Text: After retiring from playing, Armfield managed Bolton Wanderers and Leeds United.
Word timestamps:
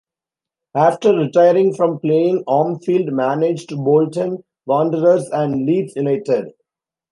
After 0.73 1.13
retiring 1.15 1.75
from 1.75 1.99
playing, 1.99 2.43
Armfield 2.45 3.11
managed 3.11 3.69
Bolton 3.77 4.43
Wanderers 4.65 5.29
and 5.29 5.63
Leeds 5.67 5.95
United. 5.95 6.53